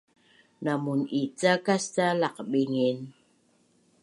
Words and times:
Na 0.63 0.73
mun’icakas 0.83 1.85
maca 1.95 2.07
laqbingin? 2.21 2.97